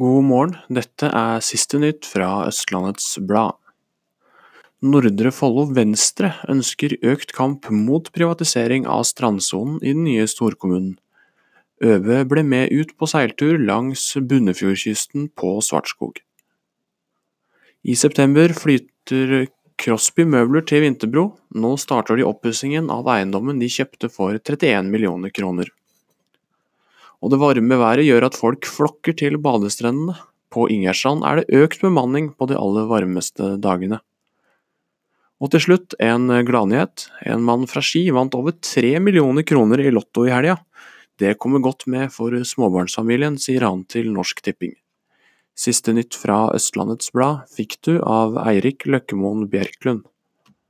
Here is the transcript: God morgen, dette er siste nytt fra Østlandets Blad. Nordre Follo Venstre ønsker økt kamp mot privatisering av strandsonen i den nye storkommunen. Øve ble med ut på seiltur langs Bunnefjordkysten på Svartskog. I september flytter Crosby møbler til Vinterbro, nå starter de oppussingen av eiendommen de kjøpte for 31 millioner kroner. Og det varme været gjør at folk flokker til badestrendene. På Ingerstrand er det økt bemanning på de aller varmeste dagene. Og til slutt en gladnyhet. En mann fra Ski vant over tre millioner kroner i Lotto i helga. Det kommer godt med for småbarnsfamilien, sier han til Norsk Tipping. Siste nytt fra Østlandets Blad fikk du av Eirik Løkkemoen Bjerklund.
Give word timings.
God 0.00 0.24
morgen, 0.24 0.54
dette 0.72 1.04
er 1.04 1.42
siste 1.44 1.76
nytt 1.76 2.06
fra 2.08 2.46
Østlandets 2.46 3.10
Blad. 3.28 3.58
Nordre 4.80 5.28
Follo 5.36 5.66
Venstre 5.76 6.30
ønsker 6.48 6.94
økt 7.04 7.34
kamp 7.36 7.68
mot 7.68 8.08
privatisering 8.16 8.86
av 8.88 9.02
strandsonen 9.04 9.82
i 9.84 9.92
den 9.92 10.06
nye 10.06 10.24
storkommunen. 10.24 10.94
Øve 11.84 12.22
ble 12.24 12.40
med 12.40 12.72
ut 12.72 12.94
på 12.96 13.10
seiltur 13.12 13.60
langs 13.60 14.06
Bunnefjordkysten 14.16 15.28
på 15.36 15.52
Svartskog. 15.60 16.22
I 17.84 17.92
september 17.92 18.56
flytter 18.56 19.50
Crosby 19.76 20.24
møbler 20.24 20.64
til 20.64 20.86
Vinterbro, 20.86 21.34
nå 21.52 21.76
starter 21.76 22.16
de 22.16 22.24
oppussingen 22.24 22.88
av 22.88 23.12
eiendommen 23.12 23.60
de 23.60 23.68
kjøpte 23.68 24.08
for 24.08 24.40
31 24.40 24.88
millioner 24.88 25.36
kroner. 25.36 25.68
Og 27.22 27.30
det 27.30 27.38
varme 27.38 27.78
været 27.78 28.06
gjør 28.06 28.26
at 28.26 28.38
folk 28.38 28.66
flokker 28.66 29.14
til 29.18 29.38
badestrendene. 29.42 30.16
På 30.52 30.66
Ingerstrand 30.68 31.22
er 31.24 31.40
det 31.40 31.62
økt 31.62 31.80
bemanning 31.80 32.32
på 32.36 32.48
de 32.50 32.58
aller 32.58 32.88
varmeste 32.90 33.54
dagene. 33.62 34.02
Og 35.42 35.50
til 35.54 35.64
slutt 35.64 35.96
en 36.02 36.28
gladnyhet. 36.46 37.08
En 37.26 37.42
mann 37.46 37.64
fra 37.70 37.82
Ski 37.82 38.04
vant 38.14 38.34
over 38.38 38.54
tre 38.58 38.98
millioner 39.02 39.46
kroner 39.46 39.80
i 39.82 39.90
Lotto 39.94 40.26
i 40.26 40.34
helga. 40.34 40.58
Det 41.18 41.38
kommer 41.38 41.62
godt 41.62 41.86
med 41.86 42.12
for 42.14 42.34
småbarnsfamilien, 42.34 43.38
sier 43.38 43.66
han 43.66 43.84
til 43.90 44.10
Norsk 44.14 44.42
Tipping. 44.42 44.74
Siste 45.58 45.92
nytt 45.92 46.16
fra 46.16 46.46
Østlandets 46.56 47.12
Blad 47.12 47.44
fikk 47.52 47.76
du 47.86 47.98
av 48.00 48.38
Eirik 48.46 48.86
Løkkemoen 48.88 49.44
Bjerklund. 49.52 50.06